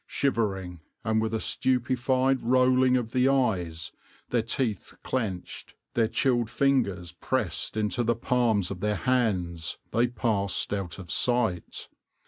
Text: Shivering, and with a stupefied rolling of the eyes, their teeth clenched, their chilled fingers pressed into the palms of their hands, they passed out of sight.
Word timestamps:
Shivering, 0.07 0.79
and 1.03 1.21
with 1.21 1.31
a 1.31 1.39
stupefied 1.39 2.41
rolling 2.41 2.97
of 2.97 3.11
the 3.11 3.29
eyes, 3.29 3.91
their 4.31 4.41
teeth 4.41 4.95
clenched, 5.03 5.75
their 5.93 6.07
chilled 6.07 6.49
fingers 6.49 7.11
pressed 7.11 7.77
into 7.77 8.03
the 8.03 8.15
palms 8.15 8.71
of 8.71 8.79
their 8.79 8.95
hands, 8.95 9.77
they 9.91 10.07
passed 10.07 10.73
out 10.73 10.97
of 10.97 11.11
sight. 11.11 11.87